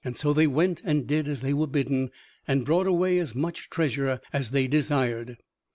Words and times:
So 0.15 0.33
they 0.33 0.47
went 0.47 0.81
and 0.83 1.05
did 1.05 1.27
as 1.27 1.41
they 1.41 1.53
were 1.53 1.67
bidden, 1.67 2.09
and 2.47 2.65
brought 2.65 2.87
away 2.87 3.19
as 3.19 3.35
much 3.35 3.69
treasure 3.69 4.19
as 4.33 4.49
they 4.49 4.65
desired. 4.65 5.37